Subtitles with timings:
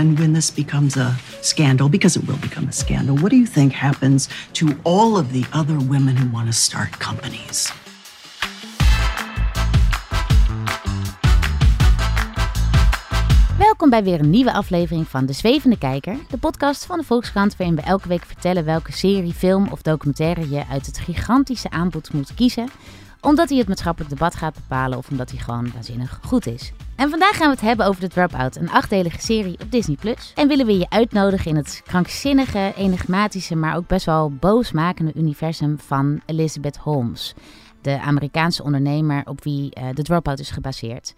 [0.00, 3.46] pretend when this becomes a scandal, because it will become a scandal, what do you
[3.46, 7.72] think happens to all of the other women who want to start companies?
[13.58, 17.56] Welkom bij weer een nieuwe aflevering van De Zwevende Kijker, de podcast van de Volkskrant,
[17.56, 22.12] waarin we elke week vertellen welke serie, film of documentaire je uit het gigantische aanbod
[22.12, 22.68] moet kiezen,
[23.20, 26.72] omdat hij het maatschappelijk debat gaat bepalen of omdat hij gewoon waanzinnig goed is.
[26.96, 29.96] En vandaag gaan we het hebben over The Dropout, een achtdelige serie op Disney+.
[30.34, 35.78] En willen we je uitnodigen in het krankzinnige, enigmatische, maar ook best wel boosmakende universum
[35.78, 37.34] van Elizabeth Holmes,
[37.80, 41.14] de Amerikaanse ondernemer op wie uh, The Dropout is gebaseerd.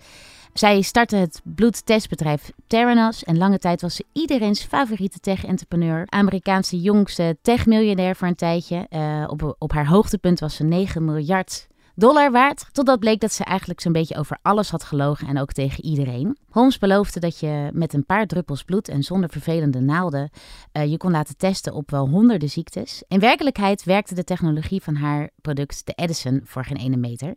[0.52, 6.06] Zij startte het bloedtestbedrijf Theranos en lange tijd was ze iedereen's favoriete tech-entrepreneur.
[6.08, 8.86] Amerikaanse jongste tech-miljonair voor een tijdje.
[8.90, 12.66] Uh, op, op haar hoogtepunt was ze 9 miljard dollar waard.
[12.72, 16.36] Totdat bleek dat ze eigenlijk zo'n beetje over alles had gelogen en ook tegen iedereen.
[16.50, 20.30] Holmes beloofde dat je met een paar druppels bloed en zonder vervelende naalden
[20.72, 23.02] uh, je kon laten testen op wel honderden ziektes.
[23.08, 27.34] In werkelijkheid werkte de technologie van haar product, de Edison, voor geen ene meter.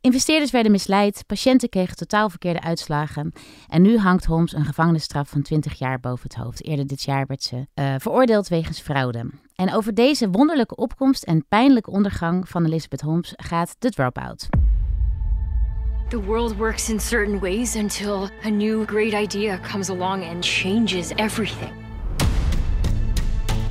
[0.00, 3.32] Investeerders werden misleid, patiënten kregen totaal verkeerde uitslagen.
[3.68, 6.64] En nu hangt Holmes een gevangenisstraf van 20 jaar boven het hoofd.
[6.64, 9.30] Eerder dit jaar werd ze uh, veroordeeld wegens fraude.
[9.56, 14.46] En over deze wonderlijke opkomst en pijnlijke ondergang van Elizabeth Holmes gaat The Dropout.
[16.08, 21.10] The world works in certain ways until a new great idea comes along and changes
[21.14, 21.70] everything.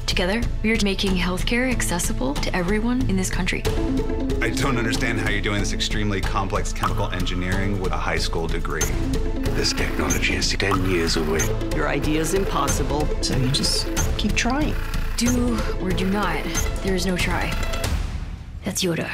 [0.06, 3.62] Together, we're making healthcare accessible to everyone in this country.
[4.42, 8.48] I don't understand how you're doing this extremely complex chemical engineering with a high school
[8.48, 8.92] degree.
[9.56, 11.48] This technology is 10 years away.
[11.76, 14.74] Your idea is impossible, So you just keep trying.
[15.18, 16.44] Do or do not,
[16.84, 17.54] there is no try.
[18.66, 19.10] That's Yoda.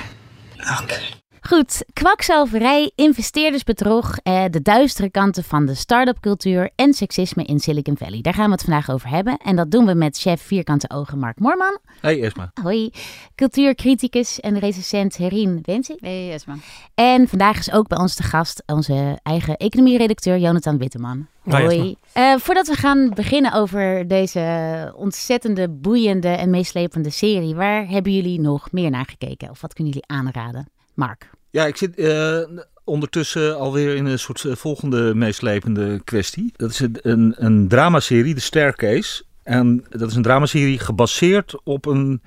[0.82, 1.21] Okay.
[1.44, 7.98] Goed, kwakzalverij, investeerdersbedrog, eh, de duistere kanten van de start-up cultuur en seksisme in Silicon
[7.98, 8.22] Valley.
[8.22, 9.38] Daar gaan we het vandaag over hebben.
[9.38, 11.78] En dat doen we met chef Vierkante Ogen Mark Moorman.
[12.02, 12.52] Hey Esma.
[12.62, 12.92] Hoi.
[13.36, 15.96] Cultuurcriticus en recensent Herien Wensi.
[16.00, 16.56] Hey Esma.
[16.94, 21.28] En vandaag is ook bij ons te gast onze eigen economieredacteur Jonathan Witteman.
[21.44, 21.96] Hoi, Hoi.
[22.14, 28.40] Eh, voordat we gaan beginnen over deze ontzettende, boeiende en meeslepende serie, waar hebben jullie
[28.40, 29.50] nog meer naar gekeken?
[29.50, 30.68] Of wat kunnen jullie aanraden?
[30.94, 31.30] Mark.
[31.52, 32.42] Ja, ik zit eh,
[32.84, 36.54] ondertussen alweer in een soort eh, volgende meeslepende kwestie.
[36.56, 39.24] Dat is een, een, dramaserie, The Staircase.
[39.44, 42.22] En dat is een dramaserie gebaseerd op een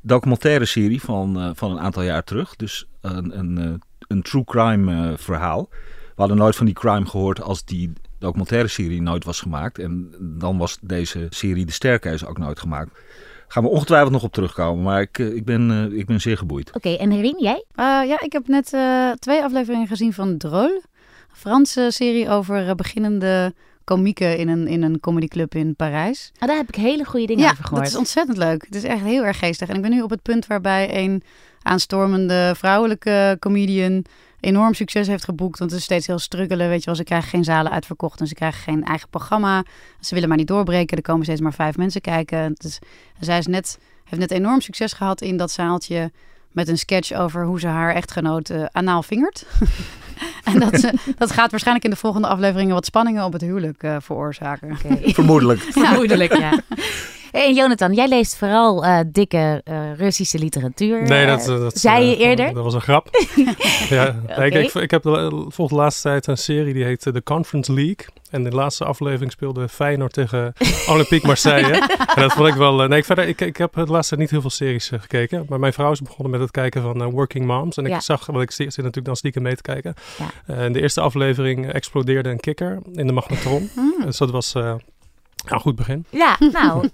[0.00, 2.56] documentaire serie van, eh, van een aantal jaar terug.
[2.56, 5.68] Dus een, een, een true crime eh, verhaal.
[5.70, 9.78] We hadden nooit van die crime gehoord als die documentaire serie nooit was gemaakt.
[9.78, 12.90] En dan was deze serie The Staircase ook nooit gemaakt.
[13.54, 16.36] Gaan we ongetwijfeld nog op terugkomen, maar ik, eh, ik, ben, eh, ik ben zeer
[16.36, 16.72] geboeid.
[16.72, 17.64] Oké, en Herien, jij?
[17.76, 20.50] Uh, ja, ik heb net uh, twee afleveringen gezien van Drôle.
[20.50, 20.82] Een
[21.32, 23.54] Franse serie over beginnende
[23.84, 26.32] komieken in een, in een comedyclub in Parijs.
[26.40, 27.82] Oh, daar heb ik hele goede dingen ja, over gehoord.
[27.82, 28.64] dat is ontzettend leuk.
[28.64, 29.68] Het is echt heel erg geestig.
[29.68, 31.22] En ik ben nu op het punt waarbij een
[31.62, 34.04] aanstormende vrouwelijke comedian
[34.44, 35.58] enorm succes heeft geboekt.
[35.58, 36.68] Want het is steeds heel struggelen.
[36.68, 39.64] Weet je wel, ze krijgen geen zalen uitverkocht en ze krijgen geen eigen programma.
[40.00, 40.96] Ze willen maar niet doorbreken.
[40.96, 42.54] Er komen steeds maar vijf mensen kijken.
[42.54, 42.78] Dus,
[43.20, 46.12] zij is net, heeft net enorm succes gehad in dat zaaltje
[46.52, 49.46] met een sketch over hoe ze haar echtgenoot uh, anaal vingert.
[50.44, 53.82] en dat, ze, dat gaat waarschijnlijk in de volgende afleveringen wat spanningen op het huwelijk
[53.82, 54.72] uh, veroorzaken.
[54.72, 55.12] Okay.
[55.12, 55.60] Vermoedelijk.
[55.60, 56.60] Vermoedelijk, ja.
[57.34, 61.02] En Jonathan, jij leest vooral uh, dikke uh, Russische literatuur.
[61.02, 62.54] Nee, dat, dat zei je eerder.
[62.54, 63.08] Dat, was een grap.
[63.88, 64.46] ja, okay.
[64.46, 67.72] ik, ik, ik, heb de, volg de laatste tijd een serie die heet The Conference
[67.72, 68.06] League.
[68.30, 70.52] En de laatste aflevering speelde Feyenoord tegen
[70.92, 71.72] Olympique Marseille.
[72.14, 72.76] en dat vond ik wel...
[72.76, 75.46] Nee, ik, verder, ik, ik heb de laatste niet heel veel series gekeken.
[75.48, 77.76] Maar mijn vrouw is begonnen met het kijken van Working Moms.
[77.76, 78.00] En ik Ja.
[78.00, 79.94] zag, want ik zit natuurlijk dan stiekem mee te kijken.
[80.46, 80.54] Ja.
[80.54, 83.70] In de eerste aflevering explodeerde een kikker in de magnetron.
[83.74, 83.94] Mm.
[84.04, 84.54] Dus dat was
[85.52, 86.06] een goed begin.
[86.10, 86.78] Ja, nou...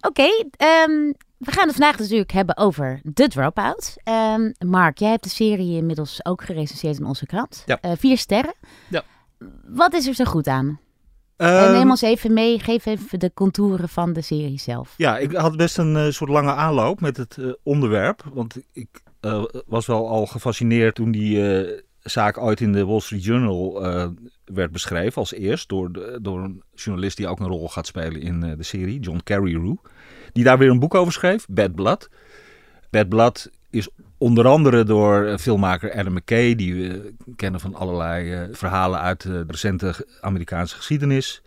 [0.00, 3.96] Oké, okay, um, we gaan het vandaag natuurlijk hebben over The Dropout.
[4.04, 7.62] Um, Mark, jij hebt de serie inmiddels ook gerecenseerd in onze krant.
[7.66, 7.78] Ja.
[7.82, 8.54] Uh, vier sterren.
[8.88, 9.02] Ja.
[9.66, 10.66] Wat is er zo goed aan?
[11.36, 14.94] Um, en neem ons even mee, geef even de contouren van de serie zelf.
[14.96, 18.24] Ja, ik had best een uh, soort lange aanloop met het uh, onderwerp.
[18.32, 23.00] Want ik uh, was wel al gefascineerd toen die uh, zaak ooit in de Wall
[23.00, 23.82] Street Journal
[24.44, 25.68] werd beschreven als eerst.
[25.68, 29.20] Door, de, door een journalist die ook een rol gaat spelen in de serie, John
[29.24, 29.76] Carreyrou.
[30.32, 32.10] Die daar weer een boek over schreef, Bad Blood.
[32.90, 33.88] Bad Blood is
[34.18, 39.44] onder andere door filmmaker Adam McKay, die we kennen van allerlei uh, verhalen uit de
[39.46, 41.42] recente Amerikaanse geschiedenis.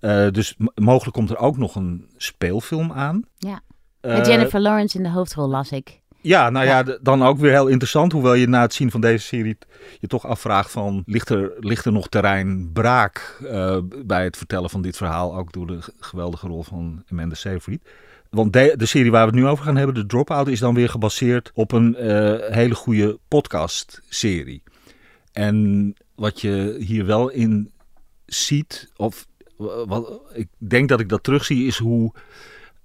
[0.00, 3.24] Uh, dus mogelijk komt er ook nog een speelfilm aan.
[3.36, 3.60] Ja,
[4.00, 6.00] met uh, Jennifer Lawrence in de hoofdrol las ik.
[6.22, 8.12] Ja, nou ja, dan ook weer heel interessant.
[8.12, 9.58] Hoewel je na het zien van deze serie
[10.00, 11.02] je toch afvraagt van...
[11.06, 15.36] ligt er, ligt er nog terrein braak uh, bij het vertellen van dit verhaal?
[15.36, 17.82] Ook door de geweldige rol van Amanda Seyfried.
[18.30, 20.74] Want de, de, serie waar we het nu over gaan hebben, de Dropout, is dan
[20.74, 24.62] weer gebaseerd op een uh, hele goede podcast-serie.
[25.32, 27.72] En wat je hier wel in
[28.26, 29.26] ziet, of
[29.86, 32.12] wat, ik denk dat ik dat terugzie, is hoe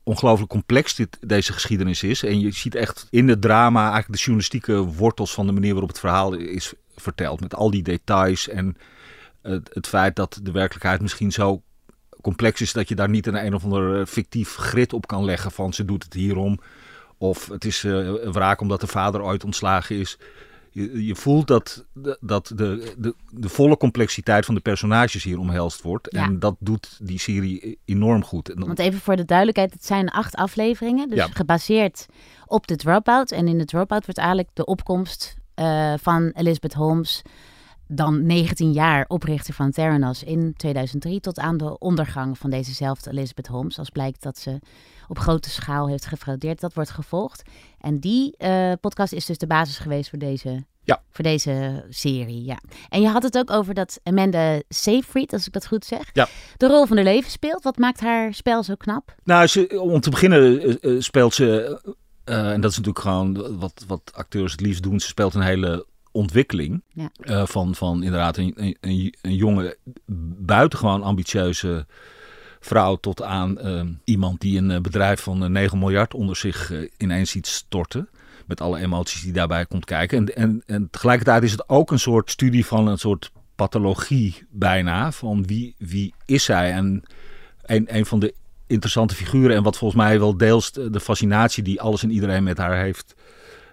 [0.05, 2.23] ongelooflijk complex dit, deze geschiedenis is.
[2.23, 5.89] En je ziet echt in het drama eigenlijk de journalistieke wortels van de manier waarop
[5.89, 7.39] het verhaal is verteld.
[7.39, 8.77] Met al die details en
[9.41, 11.61] het, het feit dat de werkelijkheid misschien zo
[12.21, 15.25] complex is dat je daar niet een een of ander eh, fictief grid op kan
[15.25, 16.59] leggen van ze doet het hierom.
[17.17, 20.17] Of het is uh, een wraak omdat de vader ooit ontslagen is.
[20.75, 21.85] Je, je voelt dat,
[22.19, 26.07] dat de, de, de volle complexiteit van de personages hier omhelst wordt.
[26.07, 28.51] En dat doet die serie enorm goed.
[28.55, 31.09] Want even voor de duidelijkheid, het zijn acht afleveringen.
[31.09, 32.05] Dus gebaseerd
[32.45, 33.31] op de Dropout.
[33.31, 37.21] En in de Dropout wordt eigenlijk de opkomst uh, van Elizabeth Holmes
[37.87, 43.47] dan 19 jaar oprichter van Theranos in 2003 tot aan de ondergang van dezezelfde Elizabeth
[43.47, 43.79] Holmes.
[43.79, 44.59] Als blijkt dat ze
[45.07, 46.59] op grote schaal heeft gefraudeerd.
[46.59, 47.43] Dat wordt gevolgd.
[47.79, 51.01] En die uh, podcast is dus de basis geweest voor deze, ja.
[51.11, 52.43] voor deze serie.
[52.43, 52.59] Ja.
[52.89, 56.27] En je had het ook over dat Amanda Seyfried, als ik dat goed zeg, ja.
[56.57, 57.63] de rol van de leven speelt.
[57.63, 59.15] Wat maakt haar spel zo knap?
[59.23, 61.79] Nou, ze, om te beginnen uh, speelt ze,
[62.25, 65.41] uh, en dat is natuurlijk gewoon wat, wat acteurs het liefst doen, ze speelt een
[65.41, 65.85] hele
[66.15, 67.09] ontwikkeling ja.
[67.19, 69.77] uh, van, van inderdaad een, een, een, jonge,
[70.37, 71.85] buitengewoon ambitieuze
[72.65, 77.31] vrouw tot aan uh, iemand die een bedrijf van 9 miljard onder zich uh, ineens
[77.31, 78.09] ziet storten.
[78.45, 80.17] Met alle emoties die daarbij komt kijken.
[80.17, 85.11] En, en, en tegelijkertijd is het ook een soort studie van een soort pathologie bijna.
[85.11, 86.71] Van wie, wie is zij?
[86.71, 87.03] En
[87.61, 88.33] een, een van de
[88.67, 92.57] interessante figuren en wat volgens mij wel deels de fascinatie die alles en iedereen met
[92.57, 93.15] haar heeft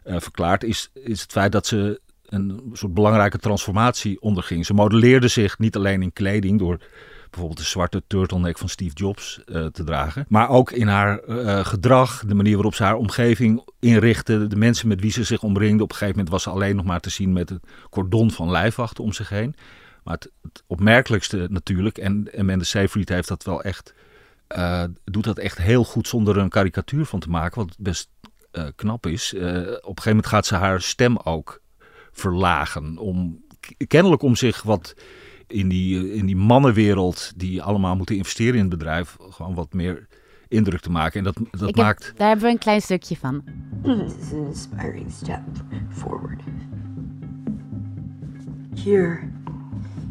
[0.05, 4.67] verklaard, is, is het feit dat ze een soort belangrijke transformatie onderging.
[4.67, 6.79] Ze modelleerde zich niet alleen in kleding door
[7.33, 10.25] bijvoorbeeld de zwarte turtleneck van Steve Jobs uh, te dragen.
[10.29, 14.89] Maar ook in haar uh, gedrag, de manier waarop ze haar omgeving inrichtte, de mensen
[14.89, 15.83] met wie ze zich omringde.
[15.83, 18.51] Op een gegeven moment was ze alleen nog maar te zien met een cordon van
[18.51, 19.55] lijfwachten om zich heen.
[20.05, 23.95] Maar het, het opmerkelijkste natuurlijk, en Amanda Seyfried heeft dat wel echt,
[24.57, 28.11] uh, doet dat echt heel goed zonder er een karikatuur van te maken, wat best
[28.77, 29.33] knap is.
[29.35, 31.61] op een gegeven moment gaat ze haar stem ook
[32.13, 32.99] verlagen.
[32.99, 33.45] Om,
[33.87, 34.95] kennelijk om zich wat
[35.53, 40.07] in die, in die mannenwereld die allemaal moeten investeren in het bedrijf, gewoon wat meer
[40.49, 41.19] indruk te maken.
[41.19, 42.07] En dat, dat Ik maakt.
[42.07, 43.43] Heb, daar hebben we een klein stukje van.
[43.83, 45.43] This is an inspiring step
[45.89, 46.41] forward.
[48.85, 49.31] Here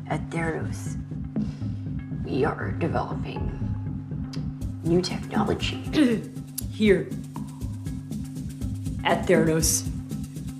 [0.07, 0.95] at Theranos,
[2.23, 3.39] we are developing
[4.81, 5.77] new technology.
[6.77, 7.07] Here
[9.03, 9.83] at Theranos,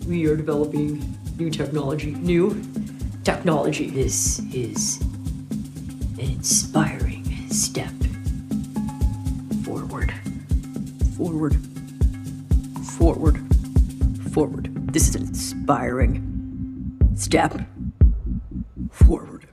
[0.08, 2.16] we are developing new technology.
[2.22, 2.71] New
[3.24, 3.90] technology.
[3.92, 7.94] This is an inspiring step
[9.64, 10.14] forward.
[11.16, 11.56] Forward.
[12.98, 13.40] Forward.
[14.32, 14.94] Forward.
[14.94, 16.22] This is an inspiring
[17.16, 17.54] step
[18.92, 19.46] forward.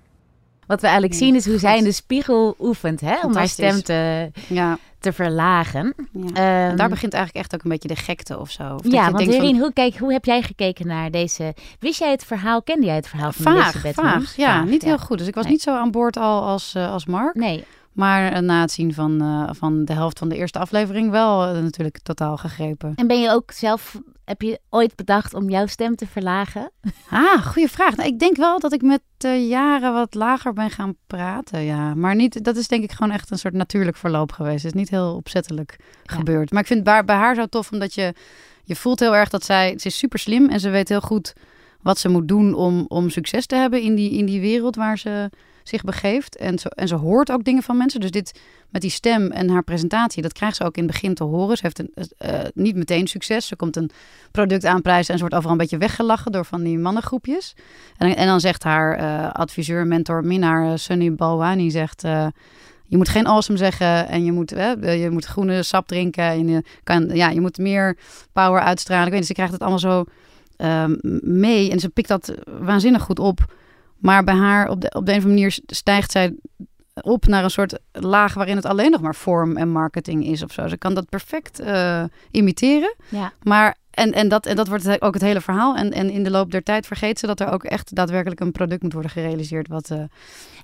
[0.67, 3.83] Wat we eigenlijk zien is hoe zij in de spiegel oefent hè, om haar stem
[3.83, 4.79] te, Ja.
[5.01, 5.95] Te verlagen.
[6.13, 6.69] Ja.
[6.69, 8.75] Ehm, daar begint eigenlijk echt ook een beetje de gekte of zo.
[8.75, 11.55] Of ja, want van- Irene, hoe, kijk, hoe heb jij gekeken naar deze...
[11.81, 14.13] Wist jij het verhaal, kende jij het verhaal van Vaag, Elizabeth vaag.
[14.13, 14.35] Holmes?
[14.35, 14.89] Ja, Vaag, niet ja.
[14.89, 15.19] heel goed.
[15.19, 15.53] Dus ik was Nee.
[15.53, 17.35] niet zo aan boord al als, eh, als Mark.
[17.35, 17.65] Nee,
[17.99, 21.45] Maar eh, na het zien van, eh, van de helft van de eerste aflevering wel
[21.47, 22.93] eh, natuurlijk totaal gegrepen.
[22.97, 24.01] en ben je ook zelf...
[24.25, 26.71] Heb je ooit bedacht om jouw stem te verlagen?
[27.11, 27.97] Ah, goede vraag.
[27.97, 31.95] Nou, ik denk wel dat ik met de jaren wat lager ben gaan praten, ja.
[31.95, 34.63] Maar niet, dat is denk ik gewoon echt een soort natuurlijk verloop geweest.
[34.63, 36.15] Het is niet heel opzettelijk Ja.
[36.17, 36.51] gebeurd.
[36.51, 38.15] Maar ik vind het bij, bij haar zo tof, omdat je,
[38.65, 39.75] je voelt heel erg dat zij...
[39.79, 41.33] Ze is super slim en ze weet heel goed
[41.89, 44.99] wat ze moet doen om, om succes te hebben in die, in die wereld waar
[44.99, 45.31] ze
[45.63, 46.37] zich begeeft.
[46.37, 48.01] En, zo, en ze hoort ook dingen van mensen.
[48.01, 48.41] Dus dit
[48.71, 51.57] met die stem en haar presentatie, dat krijgt ze ook in het begin te horen.
[51.57, 53.47] Ze heeft een, eh, niet meteen succes.
[53.47, 53.91] Ze komt een
[54.31, 57.55] product aanprijzen en ze wordt overal een beetje weggelachen door van die mannengroepjes.
[57.97, 62.05] En, en dan zegt haar eh, adviseur, mentor, minnaar, eh, Sunny Balwani, zegt...
[62.05, 62.27] eh,
[62.91, 66.25] je moet geen awesome zeggen en je moet, je moet groene sap drinken.
[66.25, 67.97] En je, kan, ja, je moet meer
[68.33, 69.05] power uitstralen.
[69.05, 70.05] Ik weet niet, ze krijgt het allemaal zo
[70.59, 73.55] ehm, mee en ze pikt dat waanzinnig goed op.
[73.99, 76.35] Maar bij haar op de, op de een of andere manier stijgt zij
[77.03, 80.53] op naar een soort laag waarin het alleen nog maar vorm en marketing is of
[80.53, 80.69] zo.
[80.69, 82.95] Ze kan dat perfect eh, imiteren.
[83.09, 83.33] Ja.
[83.43, 85.77] Maar En, en, dat, en dat wordt ook het hele verhaal.
[85.77, 88.53] En, en in de loop der tijd vergeet ze dat er ook echt daadwerkelijk een
[88.53, 89.69] product moet worden gerealiseerd.
[89.69, 90.03] Wat, uh,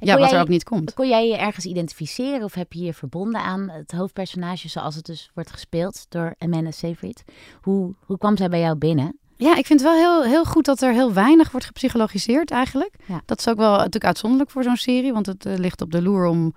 [0.01, 0.95] ja, wat er ook niet komt.
[0.95, 5.05] Kon jij je ergens identificeren of heb je je verbonden aan het hoofdpersonage zoals het
[5.07, 7.25] dus wordt gespeeld door Amanda Seyfried?
[7.61, 9.19] Hoe, hoe kwam zij bij jou binnen?
[9.37, 12.95] Ja, ik vind het wel heel, heel goed dat er heel weinig wordt gepsychologiseerd eigenlijk.
[13.07, 13.21] Ja.
[13.27, 16.03] Dat is ook wel natuurlijk uitzonderlijk voor zo'n serie, want het uh, ligt op de
[16.03, 16.55] loer om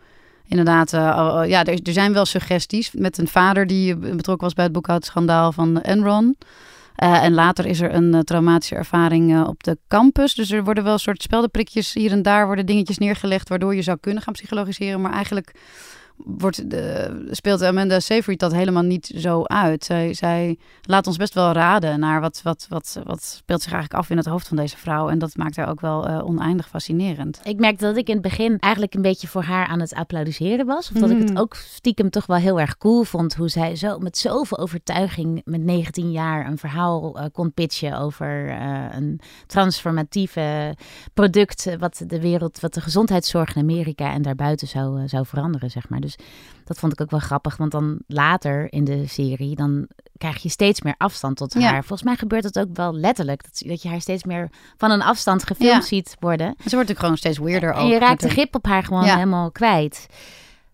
[0.47, 0.99] inderdaad, uh,
[1.45, 5.51] ja, er, er, zijn wel suggesties met een vader die betrokken was bij het boekhoudschandaal
[5.51, 6.37] van Enron.
[7.03, 10.33] Uh, en later is er een traumatische ervaring op de campus.
[10.33, 13.97] Dus er worden wel soort speldenprikjes hier en daar worden dingetjes neergelegd waardoor je zou
[14.01, 15.01] kunnen gaan psychologiseren.
[15.01, 15.51] Maar eigenlijk
[16.17, 19.83] wordt de, speelt Amanda Seyfried dat helemaal niet zo uit.
[19.83, 24.03] Zij, zij laat ons best wel raden naar wat, wat, wat, wat speelt zich eigenlijk
[24.03, 25.09] af in het hoofd van deze vrouw.
[25.09, 27.39] En dat maakt haar ook wel uh, oneindig fascinerend.
[27.43, 30.65] Ik merkte dat ik in het begin eigenlijk een beetje voor haar aan het applaudisseren
[30.65, 30.91] was.
[30.91, 31.37] Of dat ik het mm.
[31.37, 35.61] ook stiekem toch wel heel erg cool vond hoe zij zo met zoveel overtuiging met
[35.61, 40.75] 19 jaar een verhaal uh, kon pitchen over uh, een transformatieve
[41.13, 45.89] product wat de wereld, wat de gezondheidszorg in Amerika en daarbuiten zou, zou veranderen, zeg
[45.89, 46.01] maar.
[46.15, 46.25] Dus
[46.63, 49.87] dat vond ik ook wel grappig, want dan later in de serie, dan
[50.17, 51.79] krijg je steeds meer afstand tot haar.
[51.79, 55.01] Volgens mij gebeurt het ook wel letterlijk, dat, dat je haar steeds meer van een
[55.01, 56.55] afstand gefilmd ziet worden.
[56.65, 57.73] Ze wordt ook gewoon steeds weirder.
[57.73, 60.07] En, en je raakt de grip op haar gewoon helemaal kwijt.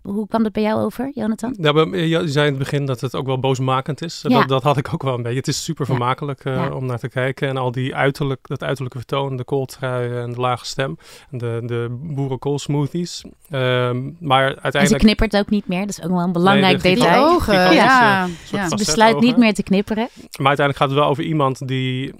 [0.03, 1.55] Hoe kwam dat bij jou over, Jonathan?
[1.59, 4.23] Ja, je zei in het begin dat het ook wel boosmakend is.
[4.27, 4.39] Ja.
[4.39, 5.37] Dat, dat, had ik ook wel een beetje.
[5.37, 7.47] Het is super vermakelijk uh, om naar te kijken.
[7.47, 10.97] En al die uiterlijk, dat uiterlijke vertoon, de kooltrui en de lage stem.
[11.31, 13.23] En de, de boerenkool smoothies.
[13.49, 14.73] Ehm, maar uiteindelijk...
[14.73, 15.79] En ze knippert ook niet meer.
[15.79, 17.25] Dat is ook wel een belangrijk nee, detail.
[17.25, 17.53] Ogen.
[17.53, 18.27] Ja.
[18.51, 18.69] ja.
[18.69, 20.09] Ze besluit niet meer te knipperen.
[20.37, 22.13] Maar uiteindelijk gaat het wel over iemand die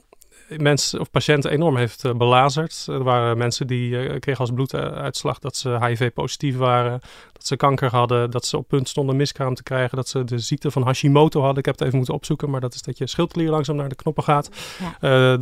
[0.47, 2.85] mensen of patiënten enorm heeft uh, belazerd.
[2.87, 6.99] Er waren mensen die uh, kregen als bloeduitslag dat ze HIV-positief waren,
[7.33, 10.39] dat ze kanker hadden, dat ze op punt stonden miskraam te krijgen, dat ze de
[10.39, 11.57] ziekte van Hashimoto hadden.
[11.57, 13.95] Ik heb het even moeten opzoeken, maar dat is dat je schildklier langzaam naar de
[13.95, 14.49] knoppen gaat.
[14.79, 15.33] Ja.
[15.33, 15.39] Uh,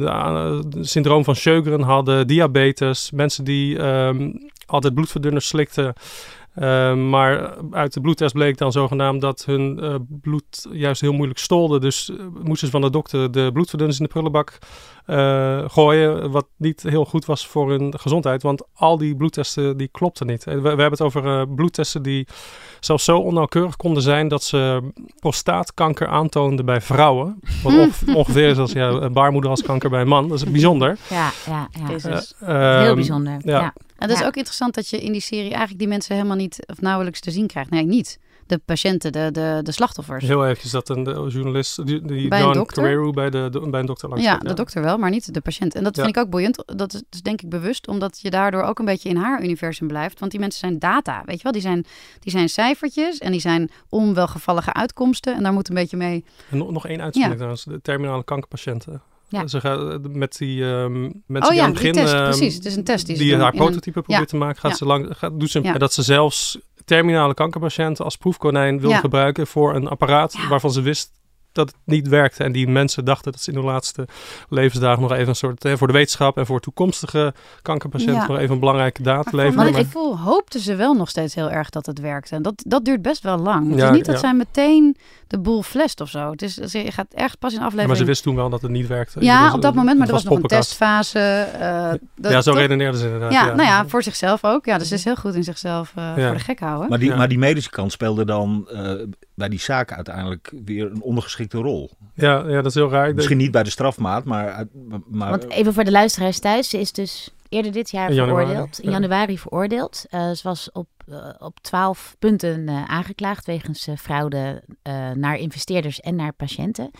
[0.68, 5.94] de, syndroom van Sjögren hadden, diabetes, mensen die um, altijd bloedverdunners slikten.
[6.56, 11.40] Uh, maar uit de bloedtest bleek dan zogenaamd dat hun uh, bloed juist heel moeilijk
[11.40, 11.80] stolde.
[11.80, 14.58] Dus uh, moesten ze van de dokter de bloedverdunners in de prullenbak
[15.72, 16.32] gooien.
[16.32, 18.44] Wat niet heel goed was voor hun gezondheid.
[18.44, 20.44] Want al die bloedtesten die klopten niet.
[20.44, 22.28] We, we hebben het over bloedtesten die
[22.80, 27.40] zelfs zo onnauwkeurig konden zijn dat ze prostaatkanker aantoonden bij vrouwen.
[27.64, 27.74] Wat
[28.16, 30.28] ongeveer is als ja, baarmoederhalskanker bij een man.
[30.28, 30.98] Dat is bijzonder.
[31.10, 31.70] Ja, ja,
[32.40, 32.82] ja.
[32.84, 33.38] heel bijzonder.
[33.44, 33.74] ja.
[34.02, 36.64] En dat is ook interessant dat je in die serie eigenlijk die mensen helemaal niet
[36.66, 37.70] of nauwelijks te zien krijgt.
[37.70, 38.20] Nee, niet.
[38.46, 40.26] De patiënten, de, de, de slachtoffers.
[40.26, 44.10] Heel eventjes dat een journalist, die, die bij John Carreiro bij, de, bij een dokter
[44.10, 45.76] langs Ja, de dokter wel, maar niet de patiënt.
[45.76, 46.64] En dat vind ik ook boeiend.
[46.66, 49.88] Dat is dus denk ik bewust, omdat je daardoor ook een beetje in haar universum
[49.88, 50.20] blijft.
[50.20, 51.52] Want die mensen zijn data, weet je wel.
[51.52, 51.86] Die zijn,
[52.20, 55.36] die zijn cijfertjes en die zijn onwelgevallige uitkomsten.
[55.36, 56.26] En daar moet een beetje mee...
[56.50, 59.02] En nog, nog één uitspraak trouwens, de terminale kankerpatiënten.
[59.32, 59.48] Ja.
[59.48, 61.94] Ze gaat eh, met die um, mensen oh, ja, die aan het begin...
[61.94, 63.06] Test, um, precies, het is een test.
[63.06, 64.04] Die, die haar prototype een...
[64.04, 64.26] probeert ja.
[64.26, 64.60] te maken.
[64.60, 69.48] Gaat ze lang, gaat, doet ze, dat ze zelfs terminale kankerpatiënten als proefkonijn wil gebruiken
[69.48, 71.21] voor een apparaat waarvan ze wist
[71.52, 72.44] dat het niet werkte.
[72.44, 74.08] En die mensen dachten dat ze in hun laatste
[74.50, 75.64] levensdagen nog even een soort...
[75.64, 79.56] Hè, voor de wetenschap en voor toekomstige kankerpatiënten nog even een belangrijke daad leveren.
[79.56, 82.36] Maar, maar ik voel, hoopten ze wel nog steeds heel erg dat het werkte.
[82.36, 83.70] En dat, dat duurt best wel lang.
[83.70, 86.32] Het is niet dat zij meteen de boel flest of zo.
[86.32, 87.88] Het is, je gaat echt pas in aflevering...
[87.88, 89.24] maar ze wist toen wel dat het niet werkte.
[89.24, 89.98] Ja, op dat moment.
[89.98, 91.48] Maar er was, nog een testfase.
[91.60, 93.32] Uh, dat, ja, zo redeneerden ze inderdaad.
[93.32, 94.66] Ja, nou ja, voor zichzelf ook.
[94.66, 96.90] Ja, dus ze is heel goed in zichzelf uh, voor de gek houden.
[96.90, 98.94] Maar die, maar die medische kant speelde dan uh,
[99.36, 101.02] bij die zaak uiteindelijk weer een
[101.42, 101.90] ondergeschikte rol.
[102.14, 103.14] Ja, ja dat is heel raar.
[103.14, 104.66] Misschien niet bij de strafmaat, maar...
[105.08, 108.80] maar Want even voor de luisteraars thuis, ze is dus eerder dit jaar in veroordeeld.
[108.80, 110.06] In januari veroordeeld.
[110.12, 114.64] Uh, ze was op, uh, op 12 punten uh, aangeklaagd wegens fraude
[115.14, 116.92] naar investeerders en naar patiënten.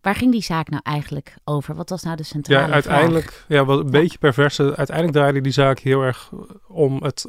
[0.00, 1.74] Waar ging die zaak nou eigenlijk over?
[1.74, 3.44] Wat was nou de centrale Ja, uiteindelijk, vraag?
[3.48, 4.76] ja, wat een beetje perverse.
[4.76, 6.30] Uiteindelijk draaide die zaak heel erg
[6.68, 7.26] om het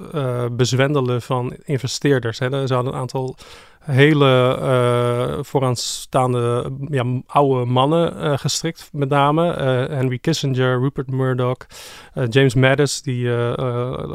[0.51, 2.39] bezwendelen van investeerders.
[2.39, 2.67] Hè.
[2.67, 3.37] Ze hadden een aantal
[3.81, 9.47] hele uh, vooraanstaande ja, oude mannen uh, gestrikt, met name.
[9.47, 11.57] Uh, Henry Kissinger, Rupert Murdoch,
[12.29, 13.29] James Mattis, die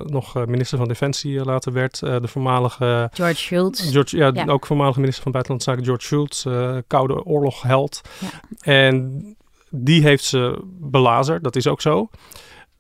[0.05, 1.99] nog minister van Defensie later werd.
[1.99, 3.11] de voormalige...
[3.13, 3.93] George Shultz.
[3.93, 6.47] George, ja, ja, ook voormalige minister van Buitenlandse Zaken, George Shultz.
[6.87, 8.01] Koude oorlogheld.
[8.19, 8.29] Ja.
[8.73, 9.37] En
[9.71, 12.09] die heeft ze belazerd, dat is ook zo.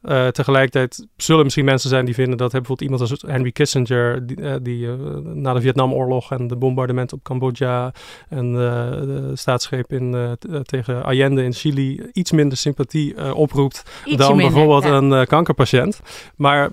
[0.08, 4.40] Uh, tegelijkertijd zullen misschien mensen zijn die vinden dat bijvoorbeeld iemand als Henry Kissinger, die,
[4.40, 7.92] uh, die uh, na de Vietnamoorlog en de bombardementen op Cambodja
[8.28, 14.54] en de staatsgreep in, tegen Allende in Chili iets minder sympathie oproept Ietsje dan minder,
[14.54, 15.18] bijvoorbeeld ja.
[15.18, 16.00] een kankerpatiënt.
[16.36, 16.70] Maar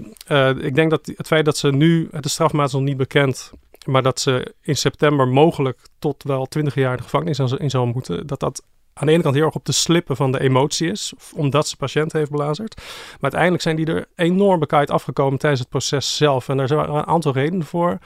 [0.61, 3.51] ik denk dat het feit dat ze nu, de strafmaat is nog niet bekend,
[3.85, 8.27] maar dat ze in september mogelijk tot wel 20 jaar de gevangenis in zou moeten,
[8.27, 8.63] dat dat
[8.93, 10.91] aan de ene kant heel erg op de slippen van de emotie
[11.35, 12.75] omdat ze patiënt heeft belazerd.
[12.77, 16.49] Maar uiteindelijk zijn die er enorm bekaaid afgekomen tijdens het proces zelf.
[16.49, 17.97] En daar zijn een aantal redenen voor.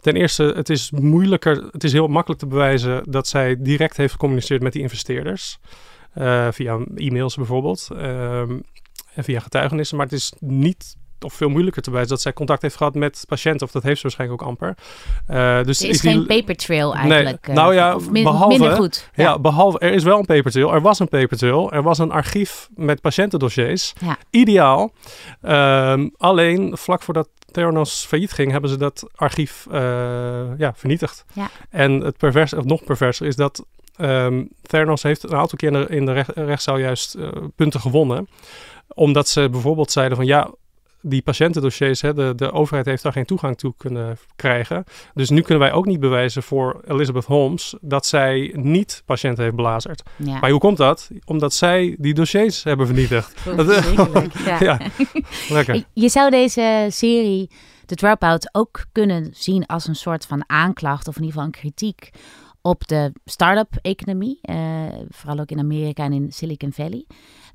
[0.00, 4.12] Ten eerste, het is moeilijker, het is heel makkelijk te bewijzen dat zij direct heeft
[4.12, 5.58] gecommuniceerd met die investeerders.
[6.14, 7.88] Uh, via e-mails bijvoorbeeld.
[7.92, 8.62] Um,
[9.14, 9.96] en via getuigenissen.
[9.96, 13.24] Maar het is niet of veel moeilijker te wijzen dat zij contact heeft gehad met
[13.28, 13.66] patiënten.
[13.66, 14.74] Of dat heeft ze waarschijnlijk ook amper.
[15.30, 17.46] Uh, dus er is, geen paper trail eigenlijk.
[17.46, 19.10] Nee, nou ja, min, behalve, minder goed.
[19.14, 19.38] Ja.
[19.38, 20.74] behalve, er is wel een paper trail.
[20.74, 21.72] Er was een paper trail.
[21.72, 23.92] Er was een archief met patiëntendossiers.
[24.00, 24.16] Ja.
[24.30, 24.92] Ideaal.
[25.42, 29.78] Um, alleen vlak voordat Theranos failliet ging, hebben ze dat archief uh,
[30.58, 31.24] ja, vernietigd.
[31.32, 31.50] Ja.
[31.70, 33.64] En het pervers, of nog perverser, is dat
[33.98, 37.80] um, Theranos heeft een aantal keer in de, in de recht, rechtszaal juist uh, punten
[37.80, 38.28] gewonnen.
[38.88, 40.50] Omdat ze bijvoorbeeld zeiden van ja,
[41.08, 44.84] die patiëntendossiers, hè, de, de overheid heeft daar geen toegang toe kunnen krijgen.
[45.14, 49.56] Dus nu kunnen wij ook niet bewijzen voor Elizabeth Holmes dat zij niet patiënten heeft
[49.56, 50.02] belazerd.
[50.16, 50.38] Ja.
[50.38, 51.10] Maar hoe komt dat?
[51.24, 53.34] Omdat zij die dossiers hebben vernietigd.
[54.44, 54.58] ja.
[54.60, 54.78] ja,
[55.48, 55.84] lekker.
[55.92, 57.50] Je zou deze serie,
[57.86, 61.60] The Dropout, ook kunnen zien als een soort van aanklacht of in ieder geval een
[61.60, 62.10] kritiek
[62.62, 64.56] op de start-up economie, uh,
[65.08, 67.06] vooral ook in Amerika en in Silicon Valley.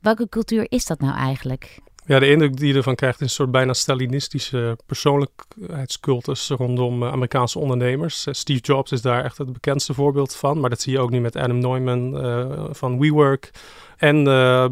[0.01, 1.79] Welke cultuur is dat nou eigenlijk?
[2.05, 7.12] Ja, de indruk die je ervan krijgt is een soort bijna Stalinistische persoonlijkheidscultus rondom uh,
[7.12, 8.25] Amerikaanse ondernemers.
[8.27, 11.10] Uh, Steve Jobs is daar echt het bekendste voorbeeld van, maar dat zie je ook
[11.10, 13.51] nu met Adam Neumann uh, van WeWork.
[13.98, 14.27] En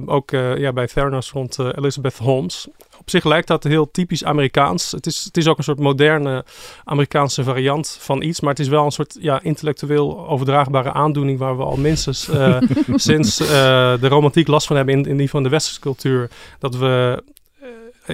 [0.06, 2.68] ook ja, bij Theranos rond Elizabeth Holmes.
[3.10, 4.92] Op zich lijkt dat heel typisch Amerikaans.
[4.92, 6.46] Het is, het is ook een soort moderne
[6.84, 8.40] Amerikaanse variant van iets.
[8.40, 11.40] Maar het is wel een soort ja, intellectueel overdraagbare aandoening.
[11.40, 12.30] waar we al minstens
[12.96, 16.30] sinds de romantiek last van hebben in, in die van de westerse cultuur.
[16.60, 17.24] Dat we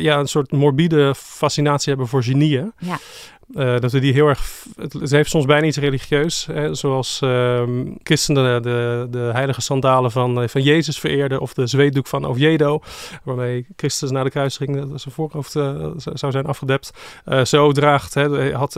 [0.02, 2.72] ja, een soort morbide fascinatie hebben voor genieën.
[2.80, 3.00] Ja.
[3.54, 4.66] Uh, dat we die heel erg.
[4.76, 6.46] Het, heeft soms bijna iets religieus.
[6.52, 7.64] Hè, zoals uh,
[8.04, 11.40] christenen de, de heilige sandalen van, van Jezus vereerden.
[11.42, 12.82] Of de zweetdoek van Oviedo.
[13.24, 16.92] Waarmee Christus na de kruising zijn voorhoofd uh, zou zijn afgedept.
[17.44, 18.78] zo draagt, hè, had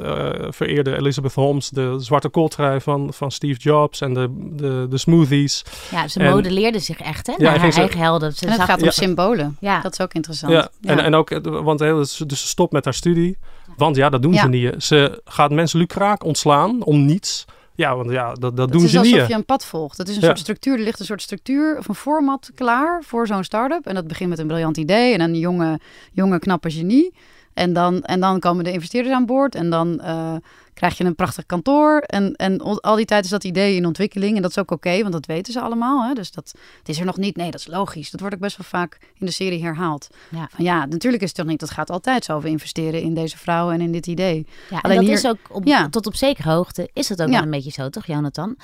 [0.50, 4.02] vereerde Elizabeth Holmes de zwarte kooltrui van, van Steve Jobs.
[4.02, 5.66] En de, de, de smoothies.
[5.92, 8.34] Ja, ze modelleerde zich echt hè, ja, naar haar ze, eigen helden.
[8.34, 8.92] Ze en het gaat om ja.
[8.92, 9.58] symbolen.
[9.60, 9.82] Ja.
[9.82, 10.54] Dat is ook interessant.
[10.54, 13.38] Ja, En, en ook, want hè, dus ze stopt met haar studie.
[13.78, 14.42] Want ja, dat doen ja.
[14.42, 14.57] ze niet.
[14.78, 17.46] Ze gaat mensen lucraak ontslaan om niets.
[17.76, 18.96] Ja, want ja, dat, dat doen ze niet.
[18.96, 19.98] Het is alsof je een pad volgt.
[19.98, 20.28] Het is een ja.
[20.28, 20.74] soort structuur.
[20.74, 23.86] Er ligt een soort structuur of een format klaar voor zo'n start-up.
[23.86, 25.80] En dat begint met een briljant idee en een jonge,
[26.12, 27.14] jonge knappe genie.
[27.54, 29.56] En dan, en dan komen de investeerders aan boord.
[29.56, 30.36] En dan uh,
[30.78, 32.00] krijg je een prachtig kantoor.
[32.00, 34.36] En, en al die tijd is dat idee in ontwikkeling.
[34.36, 36.08] En dat is ook oké, okay, want dat weten ze allemaal.
[36.08, 36.14] Hè?
[36.14, 37.36] Dus dat het is er nog niet.
[37.36, 38.12] Nee, dat is logisch.
[38.12, 40.08] Dat wordt ook best wel vaak in de serie herhaald.
[40.30, 41.60] Ja, Van, ja natuurlijk is het toch niet.
[41.60, 44.48] Dat gaat altijd zo over investeren in deze vrouw en in dit idee.
[44.70, 45.90] Ja, Alleen dat hier, is ook op, ja.
[45.90, 47.34] tot op zekere hoogte is het ook ja.
[47.34, 48.58] wel een beetje zo, toch, Jonathan?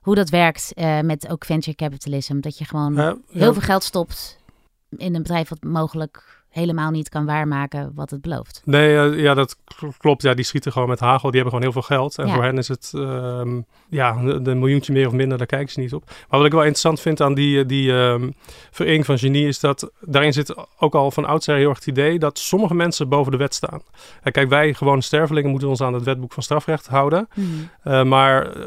[0.00, 2.40] Hoe dat werkt uh, met ook venture capitalism.
[2.40, 4.38] Dat je gewoon ja, heel veel geld stopt
[4.96, 8.62] in een bedrijf wat mogelijk helemaal niet kan waarmaken wat het belooft.
[8.64, 9.56] Nee, uh, ja, dat
[9.98, 10.22] klopt.
[10.22, 11.30] Ja, die schieten gewoon met hagel.
[11.30, 12.18] Die hebben gewoon heel veel geld.
[12.18, 12.34] En Ja.
[12.34, 15.94] voor hen is het, ehm, ja, een miljoentje meer of minder, daar kijken ze niet
[15.94, 16.02] op.
[16.06, 18.30] Maar wat ik wel interessant vind aan die, eh, die ehm
[18.70, 22.18] vereniging van genie, is dat daarin zit ook al van oudsher heel erg het idee
[22.18, 23.82] dat sommige mensen boven de wet staan.
[24.22, 27.28] En kijk, wij gewone stervelingen moeten ons aan het wetboek van strafrecht houden.
[27.34, 27.48] Mhm.
[27.84, 28.64] Uh, maar uh,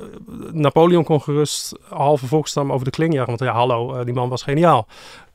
[0.51, 3.27] Napoleon kon gerust halve volkstam over de kling jagen.
[3.27, 4.87] Want ja, hallo, uh, die man was geniaal.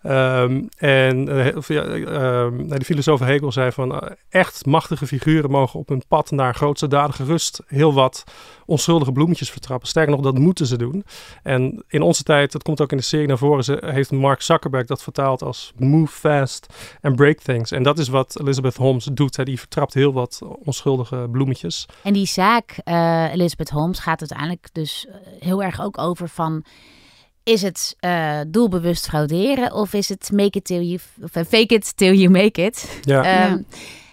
[0.07, 1.47] Um, en uh,
[2.67, 6.89] de filosoof Hegel zei van uh, echt machtige figuren mogen op hun pad naar grootste
[6.89, 8.25] daden gerust heel wat
[8.67, 9.89] onschuldige bloemetjes vertrappen.
[9.89, 11.05] Sterker nog, dat moeten ze doen.
[11.43, 14.43] En in onze tijd, dat komt ook in de serie naar voren, ze, heeft Mark
[14.43, 16.67] Zuckerberg dat vertaald als move fast
[17.01, 17.71] and break things.
[17.71, 19.37] En dat is wat Elizabeth Holmes doet.
[19.37, 19.45] Hè.
[19.45, 21.87] Die vertrapt heel wat onschuldige bloemetjes.
[22.03, 25.07] En die zaak, uh, Elizabeth Holmes, gaat uiteindelijk dus
[25.39, 26.65] heel erg ook over van...
[27.45, 31.97] Is het uh, doelbewust frauderen of is het make it till you, of fake it
[31.97, 33.01] till you make it?
[33.03, 33.51] Ja.
[33.51, 33.61] Um, ja.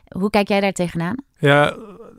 [0.10, 1.16] Hoe kijk jij daar tegenaan?
[1.38, 1.76] Ja,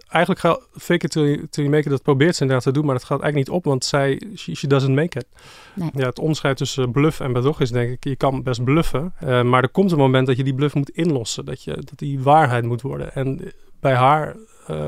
[0.08, 2.72] eigenlijk gaat fake it till you, till you make it, dat probeert ze inderdaad te
[2.72, 5.26] doen, maar dat gaat eigenlijk niet op, want zij, she, she doesn't make it.
[5.74, 5.90] Nee.
[5.94, 9.42] Ja, het onderscheid tussen bluff en bedrog is denk ik, je kan best bluffen, uh,
[9.42, 12.20] maar er komt een moment dat je die bluff moet inlossen, dat, je, dat die
[12.20, 13.14] waarheid moet worden.
[13.14, 14.36] En bij haar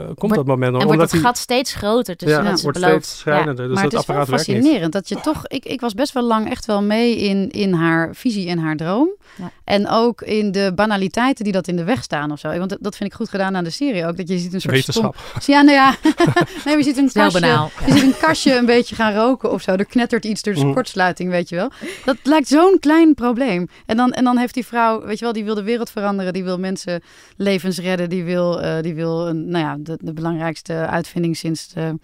[0.05, 0.81] komt wordt, dat moment.
[0.81, 3.63] En wordt het gat steeds groter tussen ja, ze wordt steeds schrijnender.
[3.65, 3.71] Ja.
[3.71, 5.47] Dus maar dat het is wel fascinerend dat je toch...
[5.47, 8.77] Ik, ik was best wel lang echt wel mee in, in haar visie en haar
[8.77, 9.11] droom.
[9.37, 9.51] Ja.
[9.65, 12.59] En ook in de banaliteiten die dat in de weg staan of zo.
[12.59, 14.17] Want dat, dat vind ik goed gedaan aan de serie ook.
[14.17, 15.17] Dat je ziet een soort Wetenschap.
[15.39, 15.55] Stom...
[15.55, 15.95] Ja, nou ja.
[16.65, 17.71] nee, je ziet een kastje, banaal.
[17.87, 19.73] je ziet een kastje een beetje gaan roken of zo.
[19.73, 20.75] Er knettert iets door de Mm.
[20.75, 21.71] kortsluiting, weet je wel.
[22.05, 23.69] Dat lijkt zo'n klein probleem.
[23.87, 26.33] En dan, en dan heeft die vrouw, weet je wel, die wil de wereld veranderen.
[26.33, 27.03] Die wil mensen
[27.37, 28.09] levens redden.
[28.09, 31.99] Die wil, uh, die wil een, nou ja, de, de belangrijkste uitvinding sinds de,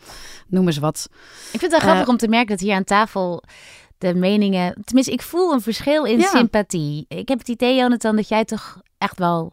[0.48, 1.09] noem eens wat.
[1.52, 3.42] Ik vind het wel grappig uh, om te merken dat hier aan tafel
[3.98, 4.74] de meningen.
[4.85, 6.26] Tenminste, ik voel een verschil in Ja.
[6.26, 7.04] sympathie.
[7.09, 9.52] Ik heb het idee, Jonathan, dat jij toch echt wel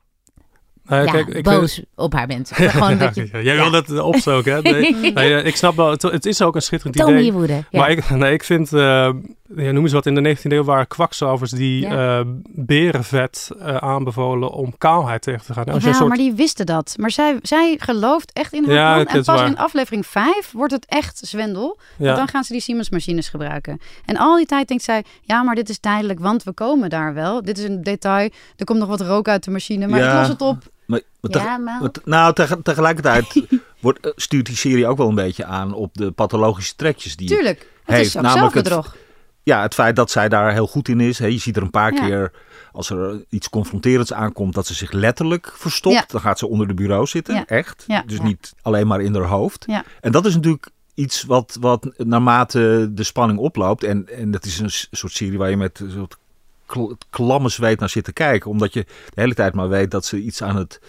[0.83, 2.51] Nou ja, ja, kijk, ik boos vind- op haar bent.
[2.53, 4.61] Gewoon dat je, Ja, jij wil dat opstoken, hè?
[4.61, 7.25] Nee, nee, eh, ik snap wel, het, het is ook een schitterend idee.
[7.25, 7.79] je woede, ja.
[7.79, 9.09] Maar ik, nee, ik vind, eh,
[9.55, 12.19] ja, noem eens wat, in de 19e eeuw waren kwakzalvers die Ja.
[12.19, 15.63] eh, berenvet eh, aanbevolen om kaalheid tegen te gaan.
[15.79, 16.95] Ja, soort, maar die wisten dat.
[16.99, 19.05] Maar zij, zij gelooft echt in haar Ja, plan.
[19.07, 19.47] En pas waar.
[19.47, 21.79] in aflevering 5 wordt het echt zwendel.
[21.97, 22.05] Ja.
[22.05, 23.79] Want dan gaan ze die Siemens-machines gebruiken.
[24.05, 27.13] En al die tijd denkt zij, ja, maar dit is tijdelijk, want we komen daar
[27.13, 27.41] wel.
[27.43, 28.29] Dit is een detail.
[28.57, 30.57] Er komt nog wat rook uit de machine, maar ik los het op.
[30.85, 33.41] Maar, maar Ja, maar- nou, teg- tegelijkertijd
[33.79, 37.27] wordt, eh, stuurt die serie ook wel een beetje aan op de pathologische trekjes die
[37.27, 38.05] Tuurlijk, het heeft.
[38.07, 38.85] is Namelijk zelfbedrog.
[38.85, 39.03] Het,
[39.45, 41.19] ja, het feit dat zij daar heel goed in is.
[41.19, 41.99] Hè, je ziet er een paar Ja.
[42.05, 42.31] keer,
[42.71, 45.95] als er iets confronterends aankomt, dat ze zich letterlijk verstopt.
[45.95, 46.03] Ja.
[46.07, 47.45] Dan gaat ze onder de bureau zitten, Ja.
[47.45, 47.85] echt.
[48.05, 49.65] Dus niet alleen maar in haar hoofd.
[50.01, 53.83] En dat is natuurlijk iets wat, wat naarmate de spanning oploopt.
[53.83, 56.17] En, en dat is een soort serie waar je met een soort
[56.65, 58.49] kl- klamme zweet naar zit te kijken.
[58.49, 60.79] Omdat je de hele tijd maar weet dat ze iets aan het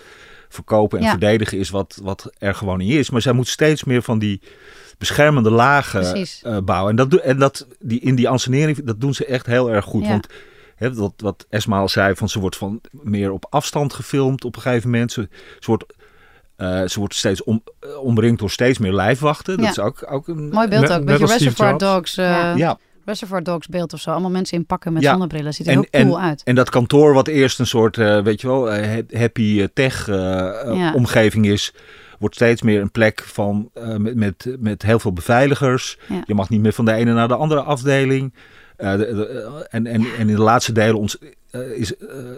[0.56, 1.10] verkopen en Ja.
[1.10, 3.10] verdedigen is wat, wat er gewoon niet is.
[3.10, 4.40] Maar zij moet steeds meer van die
[4.98, 6.90] beschermende lagen eh, bouwen.
[6.90, 10.02] En, dat, en dat, die, in die ansenering, dat doen ze echt heel erg goed.
[10.02, 10.08] Ja.
[10.08, 10.26] Want
[10.76, 14.56] hè, wat, wat Esma al zei, van ze wordt van meer op afstand gefilmd op
[14.56, 15.12] een gegeven moment.
[15.12, 15.84] Ze, ze wordt...
[16.56, 19.56] eh, ze wordt steeds om, eh, omringd door steeds meer lijfwachten.
[19.56, 20.48] Dat is ook, ook een...
[20.48, 21.04] Mooi beeld ook.
[21.04, 22.16] Beetje Reservoir Dogs.
[22.16, 22.78] eh, Ja.
[23.06, 24.10] Reservoir Dogs beeld of zo.
[24.10, 25.10] Allemaal mensen in pakken met Ja.
[25.10, 25.54] zonnebrillen.
[25.54, 26.42] Ziet er en, heel cool en, uit.
[26.44, 29.66] En dat kantoor, wat eerst een soort, eh, weet je wel, eh, ha- happy eh,
[29.74, 30.92] tech Ja.
[30.94, 31.72] omgeving is,
[32.18, 35.98] wordt steeds meer een plek van met, met, met heel veel beveiligers.
[36.08, 36.22] Ja.
[36.26, 38.32] Je mag niet meer van de ene naar de andere afdeling.
[38.76, 41.16] De- de- en, en, en in de laatste delen ons,
[41.76, 41.92] is,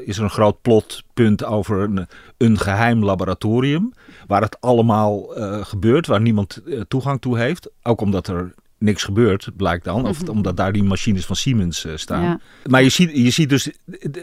[0.05, 3.93] is er een groot plotpunt over een, een geheim laboratorium.
[4.27, 5.21] Waar het allemaal
[5.63, 7.71] gebeurt, waar niemand toegang toe heeft.
[7.83, 10.07] Ook omdat er niks gebeurt, blijkt dan.
[10.07, 10.31] Of Mhm.
[10.31, 12.23] omdat daar die machines van Siemens eh, staan.
[12.23, 12.41] Ja.
[12.67, 13.71] Maar je ziet, je ziet dus,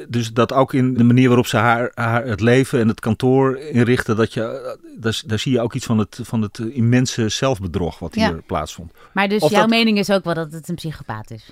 [0.10, 3.58] dus dat ook in de manier waarop ze haar, haar het leven en het kantoor
[3.58, 4.16] inrichten.
[4.16, 8.00] Dat je, eh, daar, daar zie je ook iets van het, van het immense zelfbedrog
[8.00, 8.28] wat Ja.
[8.32, 8.92] hier plaatsvond.
[9.14, 11.52] Maar dus Of jouw dat- mening is ook wel dat het een psychopaat is.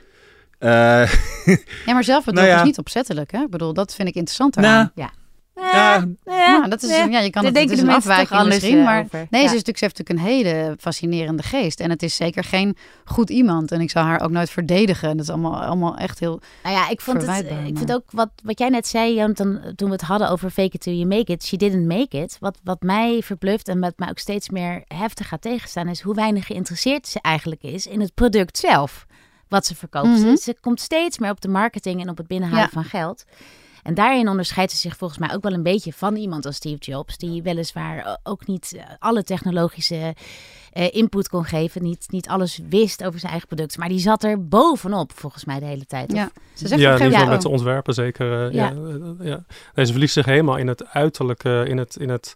[0.58, 0.70] Eh,
[1.86, 2.60] Ja, maar zelfbedrog Nou ja.
[2.60, 3.32] is niet opzettelijk.
[3.32, 3.42] Hè?
[3.42, 4.88] Ik bedoel, dat vind ik interessant Nou.
[4.96, 5.12] Ja.
[5.56, 7.04] Ja, Ja, dat is, ja.
[7.06, 9.28] ja, je kan het, het is de een afwijking anders, misschien, eh, maar over.
[9.30, 9.48] nee, Ja.
[9.50, 11.80] ze, is natuurlijk, ze heeft natuurlijk een hele fascinerende geest.
[11.80, 13.72] En het is zeker geen goed iemand.
[13.72, 15.10] En ik zou haar ook nooit verdedigen.
[15.10, 17.46] En dat is allemaal, allemaal echt heel Nou ja, ik vond het.
[17.66, 20.70] Ik vind ook wat, wat jij net zei, Jonathan, toen we het hadden over fake
[20.76, 21.44] it till you make it.
[21.44, 22.38] She didn't make it.
[22.39, 26.16] Wat, wat mij verbluft en wat mij ook steeds meer heftig gaat tegenstaan, is hoe
[26.16, 29.06] weinig geïnteresseerd ze eigenlijk is in het product zelf.
[29.48, 30.08] Wat ze verkoopt.
[30.08, 30.18] Mhm.
[30.36, 32.70] Ze, ze komt steeds meer op de marketing en op het binnenhalen Ja.
[32.72, 33.24] van geld.
[33.84, 36.78] En daarin onderscheidt ze zich volgens mij ook wel een beetje van iemand als Steve
[36.78, 40.15] Jobs, die weliswaar o- ook niet eh, alle technologische
[40.74, 44.24] eh, input kon geven, niet, niet alles wist over zijn eigen product, maar die zat
[44.24, 46.12] er bovenop volgens mij de hele tijd.
[46.12, 48.48] Ja, ze zegt ja, moment met de ontwerpen zeker.
[48.48, 48.63] eh, Ja.
[48.65, 48.72] ja.
[48.72, 49.43] eh, ja.
[49.76, 52.34] Nee, ze verliest zich helemaal in het uiterlijke, in het, in het,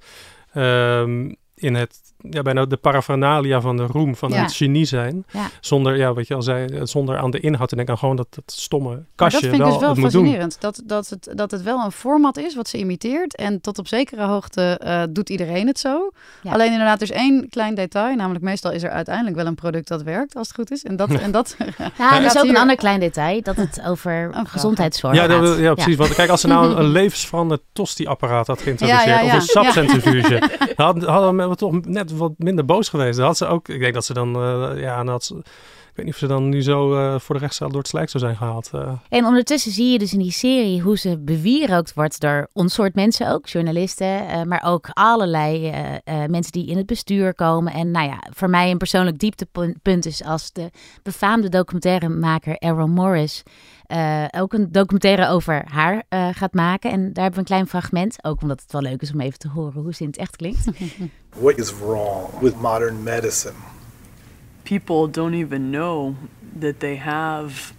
[0.54, 4.42] ehm, in het ja, bijna de paraphernalia van de roem, van Ja.
[4.42, 5.26] het genie zijn.
[5.32, 5.50] Ja.
[5.62, 8.16] Zonder, ja, wat je al zei, eh, zonder aan de inhoud te denken, aan gewoon
[8.16, 10.62] dat, dat stomme Maar kastje dat vind ik wel, dus wel fascinerend.
[10.62, 13.36] Dat, dat, het, dat het wel een format is wat ze imiteert.
[13.36, 16.12] En tot op zekere hoogte eh, doet iedereen het zo.
[16.42, 16.52] Ja.
[16.52, 18.16] Alleen inderdaad, er is één klein detail.
[18.16, 20.84] Namelijk meestal is er uiteindelijk wel een product dat werkt, als het goed is.
[20.84, 21.10] En dat...
[21.28, 21.56] En dat
[21.98, 25.48] Nou, er is ook hier- een ander klein detail, dat het over gezondheidszorg Ja, dat,
[25.48, 25.58] gaat.
[25.58, 25.96] ja, precies.
[25.96, 29.28] Want kijk, als ze nou een, een levensveranderend tosti-apparaat had geïntroduceerd, Ja, ja, ja.
[29.28, 30.68] of een sapcentrifuge, Ja.
[30.76, 33.18] hadden, hadden we toch net wat minder boos geweest.
[33.18, 35.42] Dan had ze ook, ik denk dat ze dan, eh, ja, dan ze,
[35.98, 38.24] weet niet of ze dan nu zo eh, voor de rechtszaal door het slijk zou
[38.24, 38.70] zijn gehaald.
[38.74, 38.92] eh.
[39.10, 42.96] En ondertussen zie je dus in die serie hoe ze bewierookt wordt door ons soort
[42.96, 47.74] mensen ook, journalisten, eh, maar ook allerlei eh, eh, mensen die in het bestuur komen.
[47.74, 50.70] En nou ja, voor mij een persoonlijk dieptepunt is als de
[51.04, 53.44] befaamde documentairemaker Errol Morris
[53.86, 56.92] eh, ook een documentaire over haar eh, gaat maken.
[56.92, 59.40] En daar hebben we een klein fragment, ook omdat het wel leuk is om even
[59.40, 60.66] te horen hoe ze in het echt klinkt.
[61.40, 63.54] What is wrong with modern medicine?
[64.68, 66.16] People don't even know
[66.60, 67.74] that they have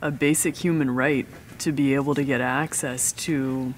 [0.00, 3.72] a basic human right to be able to get access to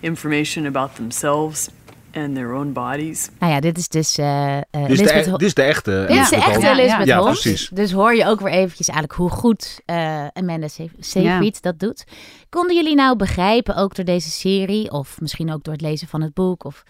[0.00, 1.68] information about themselves
[2.12, 3.28] and their own bodies.
[3.38, 6.04] Nou ja, dit is dus eh, eh, Dit is, de, e- dit is de echte.
[6.08, 6.68] Dit is de echte.
[6.68, 7.40] Elizabeth Ja, Holmes.
[7.40, 7.68] precies.
[7.72, 12.04] Dus hoor je ook weer eventjes eigenlijk hoe goed eh Amanda Se- Seyfried dat doet.
[12.48, 16.20] Konden jullie nou begrijpen, ook door deze serie, of misschien ook door het lezen van
[16.22, 16.82] het boek, of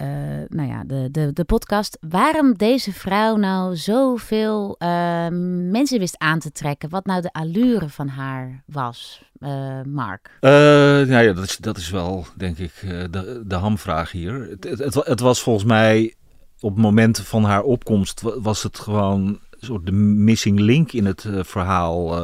[0.00, 0.06] eh,
[0.48, 5.26] nou ja, de, de, de podcast, waarom deze vrouw nou zoveel eh,
[5.70, 6.88] mensen wist aan te trekken?
[6.88, 10.30] Wat nou de allure van haar was, eh, Mark?
[10.40, 12.72] Nou ja, dat is, dat is wel, denk ik,
[13.10, 14.46] de, de hamvraag hier.
[14.50, 16.14] Het, het, het, wa- het was volgens mij,
[16.60, 21.04] op het moment van haar opkomst, wa- was het gewoon soort de missing link in
[21.06, 22.18] het verhaal.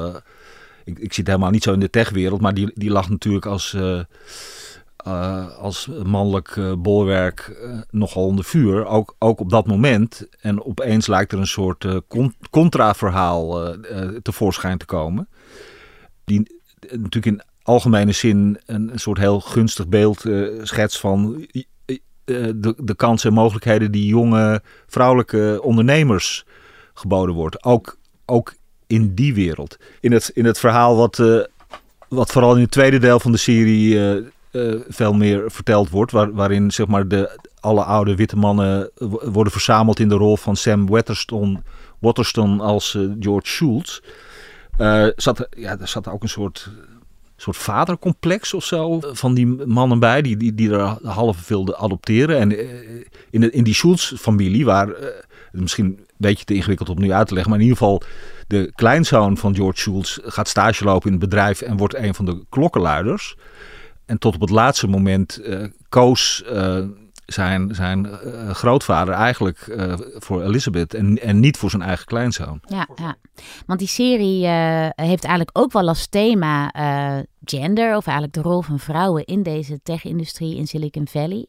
[0.84, 3.76] ik, ik zit helemaal niet zo in de techwereld, maar die, die lag natuurlijk als,
[5.58, 7.56] als mannelijk bolwerk
[7.90, 8.86] nogal onder vuur.
[8.86, 10.28] Ook, ook op dat moment.
[10.40, 11.86] En opeens lijkt er een soort
[12.50, 13.74] contra-verhaal
[14.22, 15.28] tevoorschijn te komen.
[16.24, 20.24] Die natuurlijk in algemene zin een, soort heel gunstig beeld
[20.62, 21.46] schets van
[22.26, 26.44] eh, de, de kansen en mogelijkheden die jonge vrouwelijke ondernemers
[26.94, 27.64] geboden wordt.
[27.64, 28.54] Ook, ook
[28.86, 29.76] in die wereld.
[30.00, 31.22] In het, in het verhaal wat,
[32.08, 33.98] wat vooral in het tweede deel van de serie
[34.88, 36.12] veel meer verteld wordt.
[36.12, 38.90] Waar, waarin zeg maar de, alle oude witte mannen
[39.32, 41.62] worden verzameld in de rol van Sam Waterston,
[41.98, 44.00] Waterston als George Schultz.
[45.16, 46.70] zat, ja, er zat ook een soort
[47.36, 52.38] soort vadercomplex of zo van die mannen bij, die, die, die er half wilden adopteren.
[52.38, 52.66] En eh,
[53.30, 54.94] in, de, in die Schultz-familie, waar uh,
[55.52, 58.02] misschien een beetje te ingewikkeld om nu uit te leggen, maar in ieder geval
[58.46, 62.24] de kleinzoon van George Schultz gaat stage lopen in het bedrijf en wordt een van
[62.24, 63.36] de klokkenluiders.
[64.06, 66.44] En tot op het laatste moment uh, koos
[67.26, 69.76] zijn, zijn uh, grootvader eigenlijk
[70.18, 72.60] voor Elizabeth en, en niet voor zijn eigen kleinzoon.
[72.66, 72.86] Ja,
[73.66, 74.46] want die serie
[74.94, 76.70] heeft eigenlijk ook wel als thema
[77.44, 81.46] gender, of eigenlijk de rol van vrouwen in deze tech-industrie in Silicon Valley.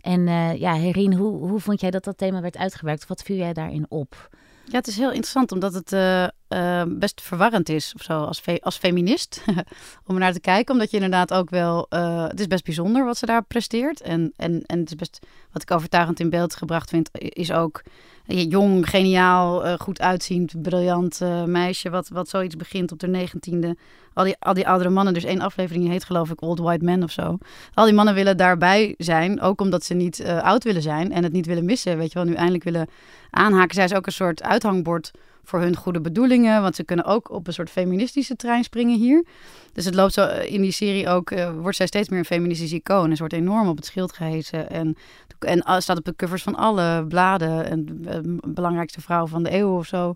[0.00, 0.26] En
[0.58, 3.06] ja, Herien, hoe, hoe vond jij dat dat thema werd uitgewerkt?
[3.06, 4.28] Wat viel jij daarin op?
[4.64, 8.42] Ja, het is heel interessant omdat het uh, uh, best verwarrend is of zo als,
[8.60, 9.44] als feminist.
[10.06, 10.74] om naar te kijken.
[10.74, 11.86] Omdat je inderdaad ook wel.
[11.90, 14.00] Uh, het is best bijzonder wat ze daar presteert.
[14.00, 15.26] En, en, en het is best.
[15.52, 17.82] Wat ik overtuigend in beeld gebracht vind, is ook
[18.24, 21.90] jong, geniaal, goed uitziend, briljant meisje.
[21.90, 23.76] Wat, wat zoiets begint op de negentiende.
[24.14, 27.02] Al die, al die oudere mannen, dus één aflevering heet geloof ik Old White Men
[27.02, 27.38] of zo.
[27.74, 31.22] Al die mannen willen daarbij zijn, ook omdat ze niet uh, oud willen zijn en
[31.22, 31.98] het niet willen missen.
[31.98, 32.88] Weet je wel, nu eindelijk willen
[33.30, 33.74] aanhaken.
[33.74, 35.10] Zij is ook een soort uithangbord
[35.44, 36.62] voor hun goede bedoelingen.
[36.62, 39.24] Want ze kunnen ook op een soort feministische trein springen hier.
[39.72, 42.72] Dus het loopt zo in die serie ook, uh, wordt zij steeds meer een feministisch
[42.72, 43.04] icoon.
[43.04, 44.70] En ze wordt enorm op het schild gehezen.
[44.70, 44.96] En,
[45.38, 47.64] en staat op de covers van alle bladen.
[47.64, 50.14] En uh, belangrijkste vrouw van de eeuw of zo.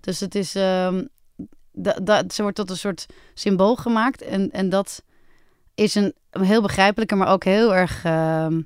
[0.00, 0.56] Dus het is,
[1.72, 4.22] uh, ze wordt tot een soort symbool gemaakt.
[4.22, 5.02] En, en dat
[5.74, 8.60] is een, heel begrijpelijke, maar ook heel erg ehm,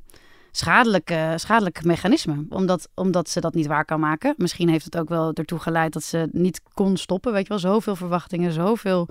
[0.51, 2.47] schadelijke, schadelijk mechanisme.
[2.49, 4.35] Omdat, omdat ze dat niet waar kan maken.
[4.37, 7.33] Misschien heeft het ook wel ertoe geleid dat ze niet kon stoppen.
[7.33, 9.09] Weet je wel, zoveel verwachtingen, zoveel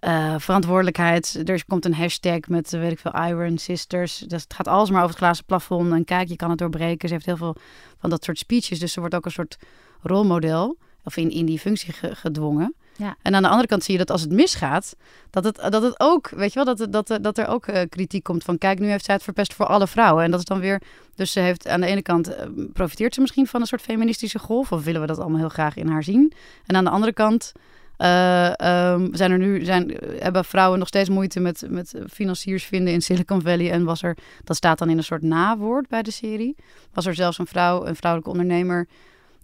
[0.00, 1.42] uh, verantwoordelijkheid.
[1.44, 4.18] Er komt een hashtag met, weet ik veel, Iron Sisters.
[4.18, 5.92] Dus het gaat alles maar over het glazen plafond.
[5.92, 7.08] En kijk, je kan het doorbreken.
[7.08, 7.56] Ze heeft heel veel
[7.98, 8.78] van dat soort speeches.
[8.78, 9.56] Dus ze wordt ook een soort
[10.02, 10.76] rolmodel.
[11.04, 12.74] Of in, in die functie gedwongen.
[13.00, 13.16] Ja.
[13.22, 14.96] En aan de andere kant zie je dat als het misgaat,
[15.30, 18.22] dat het, dat het ook, weet je wel, dat, dat, dat er ook uh, kritiek
[18.22, 20.24] komt van, kijk, nu heeft zij het verpest voor alle vrouwen.
[20.24, 20.82] En dat is dan weer,
[21.14, 22.36] dus ze heeft aan de ene kant, uh,
[22.72, 25.76] profiteert ze misschien van een soort feministische golf, of willen we dat allemaal heel graag
[25.76, 26.32] in haar zien?
[26.66, 27.52] En aan de andere kant
[27.98, 28.46] uh,
[28.92, 33.02] um, zijn er nu, zijn, hebben vrouwen nog steeds moeite met, met financiers vinden in
[33.02, 33.70] Silicon Valley.
[33.70, 36.56] En was er, dat staat dan in een soort nawoord bij de serie,
[36.92, 38.88] was er zelfs een vrouw, een vrouwelijke ondernemer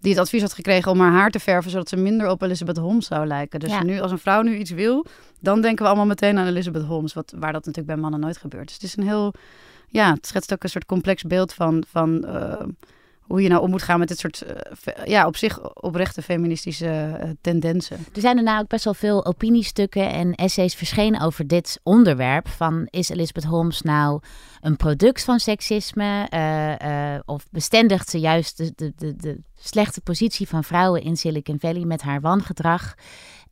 [0.00, 2.76] die het advies had gekregen om haar haar te verven, zodat ze minder op Elizabeth
[2.76, 3.60] Holmes zou lijken.
[3.60, 5.06] Dus nu, als een vrouw nu iets wil,
[5.40, 8.36] dan denken we allemaal meteen aan Elizabeth Holmes, wat, waar dat natuurlijk bij mannen nooit
[8.36, 8.64] gebeurt.
[8.64, 9.34] Dus het is een heel,
[9.88, 12.52] ja, het schetst ook een soort complex beeld van, van uh,
[13.26, 17.18] hoe je nou om moet gaan met dit soort, uh, ja, op zich oprechte feministische
[17.22, 17.96] uh, tendensen.
[18.14, 22.48] Er zijn daarna ook best wel veel opiniestukken en essays verschenen over dit onderwerp.
[22.48, 24.20] Van is Elizabeth Holmes nou
[24.60, 26.28] een product van seksisme?
[26.34, 31.60] Uh, of bestendigt ze juist de, de, de, de slechte positie van vrouwen in Silicon
[31.60, 32.94] Valley met haar wangedrag?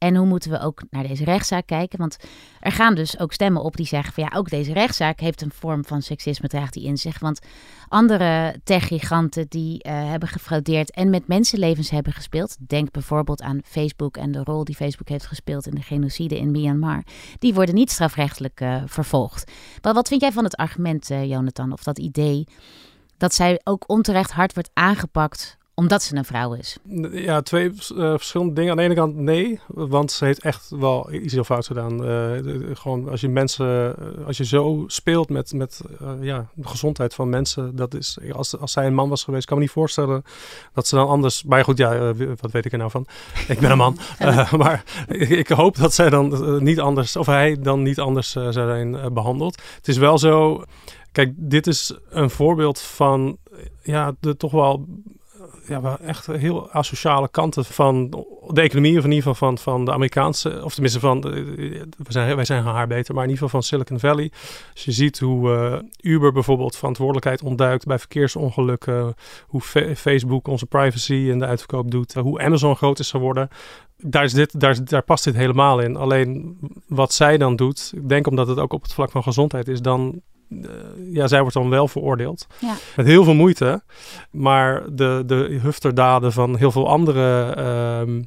[0.04, 1.98] En hoe moeten we ook naar deze rechtszaak kijken?
[1.98, 2.16] Want
[2.60, 5.52] er gaan dus ook stemmen op die zeggen van ja, ook deze rechtszaak heeft een
[5.52, 7.18] vorm van seksisme, draagt die in zich.
[7.18, 7.40] Want
[7.88, 14.16] andere techgiganten die uh, hebben gefraudeerd en met mensenlevens hebben gespeeld, denk bijvoorbeeld aan Facebook
[14.16, 17.02] en de rol die Facebook heeft gespeeld in de genocide in Myanmar,
[17.38, 19.50] die worden niet strafrechtelijk uh, vervolgd.
[19.82, 22.46] Maar wat vind jij van het argument, uh, Jonathan, of dat idee
[23.16, 26.76] dat zij ook onterecht hard wordt aangepakt omdat ze een vrouw is?
[27.12, 27.76] Ja, twee uh,
[28.10, 28.70] verschillende dingen.
[28.70, 32.08] Aan de ene kant nee, want ze heeft echt wel iets heel fout gedaan.
[32.08, 35.80] Uh, gewoon als je mensen, uh, als je zo speelt met, met
[36.20, 39.56] ja, de gezondheid van mensen, dat is, als, als zij een man was geweest, kan
[39.56, 40.24] me niet voorstellen
[40.72, 43.06] dat ze dan anders, maar goed, ja, wat weet ik er nou van?
[43.48, 43.98] Ik ben een man.
[44.58, 48.52] maar ik, ik, hoop dat zij dan niet anders, of hij dan niet anders zou
[48.52, 49.62] zijn behandeld.
[49.76, 50.64] Het is wel zo,
[51.12, 53.36] kijk, dit is een voorbeeld van,
[53.82, 54.86] ja, de toch wel
[55.66, 59.84] ja, wel echt heel asociale kanten van de economie, of in ieder geval van, van
[59.84, 63.60] de Amerikaanse, of tenminste van, we zijn, wij zijn haar beter, maar in ieder geval
[63.60, 64.32] van Silicon Valley.
[64.72, 69.14] Als je ziet hoe uh, Uber bijvoorbeeld verantwoordelijkheid ontduikt bij verkeersongelukken,
[69.46, 69.60] hoe
[69.96, 73.48] Facebook onze privacy en de uitverkoop doet, hoe Amazon groot is geworden.
[73.96, 75.96] Daar, is dit, daar, daar past dit helemaal in.
[75.96, 79.68] Alleen wat zij dan doet, ik denk omdat het ook op het vlak van gezondheid
[79.68, 80.22] is, dan
[81.10, 82.46] ja, zij wordt dan wel veroordeeld.
[82.58, 82.74] Ja.
[82.96, 83.82] Met heel veel moeite.
[84.30, 88.22] Maar de, de hufterdaden van heel veel andere uh,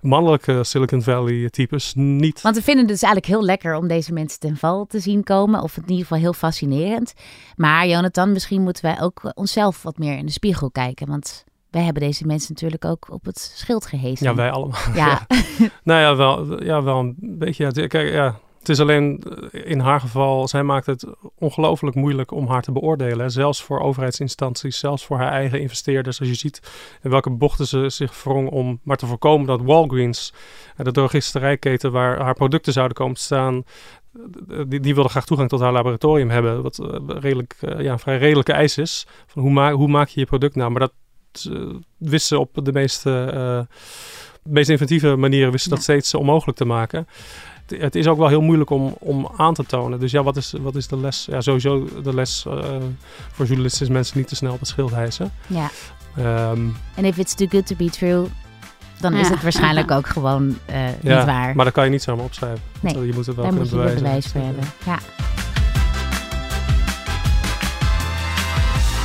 [0.00, 2.40] mannelijke Silicon Valley types niet.
[2.40, 5.24] Want we vinden het dus eigenlijk heel lekker om deze mensen ten val te zien
[5.24, 5.62] komen.
[5.62, 7.14] Of in ieder geval heel fascinerend.
[7.56, 11.06] Maar Jonathan, misschien moeten wij ook onszelf wat meer in de spiegel kijken.
[11.06, 14.26] Want wij hebben deze mensen natuurlijk ook op het schild gehezen.
[14.26, 14.80] Ja, wij allemaal.
[14.94, 15.26] Ja.
[15.82, 17.70] nou ja, wel, ja, wel een beetje.
[17.72, 21.06] Ja, kijk, ja, het is alleen eh, in haar geval, zij maakt het
[21.38, 23.30] ongelooflijk moeilijk om haar te beoordelen.
[23.30, 26.18] Zelfs voor overheidsinstanties, zelfs voor haar eigen investeerders.
[26.18, 26.60] Als je ziet
[27.02, 30.32] in welke bochten ze zich wrong om maar te voorkomen dat Walgreens,
[30.76, 33.62] eh, de drogisterijketen waar haar producten zouden komen te staan,
[34.48, 36.62] eh, die, die graag toegang tot haar laboratorium hebben.
[36.62, 39.06] Wat redelijk, ja, een vrij redelijke eis is.
[39.26, 40.70] Van hoe, ma hoe maak je je product nou?
[40.70, 40.92] Maar dat
[42.00, 43.04] uh, ze op de meest,
[44.48, 47.06] meest inventieve manieren wist ze dat steeds onmogelijk te maken
[47.76, 50.00] het is ook wel heel moeilijk om, om aan te tonen.
[50.00, 51.26] Dus ja, wat is, wat is de les?
[51.30, 52.54] Ja, sowieso de les uh,
[53.32, 55.32] voor journalisten is mensen niet te snel op het schild hijsen.
[55.46, 55.70] Ja.
[56.50, 58.26] Um, en if it's too good to be true,
[59.00, 61.56] dan is het waarschijnlijk ook gewoon uh, ja, niet waar.
[61.56, 62.60] Maar dat kan je niet zomaar opschrijven.
[62.80, 64.02] Nee, je moet het wel daar moet je bewijzen.
[64.02, 64.64] bewijs voor hebben.
[64.86, 64.98] Ja.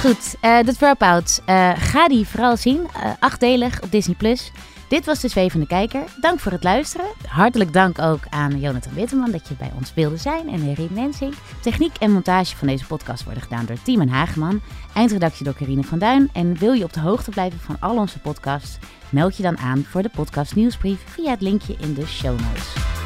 [0.02, 1.42] Goed, uh, de Dropout.
[1.50, 2.80] Uh, ga die vooral zien.
[2.80, 4.16] Uh, achtdelig op Disney+.
[4.16, 4.52] Plus.
[4.94, 6.04] Dit was de Zwevende Kijker.
[6.22, 7.06] Dank voor het luisteren.
[7.28, 11.34] Hartelijk dank ook aan Jonathan Witteman dat je bij ons wilde zijn en Erin Mensing.
[11.62, 14.62] Techniek en montage van deze podcast worden gedaan door Timon Hageman.
[14.94, 16.30] Eindredactie door Carine van Duin.
[16.34, 18.78] En wil je op de hoogte blijven van al onze podcasts?
[19.10, 23.03] Meld je dan aan voor de podcast nieuwsbrief via het linkje in de show notes.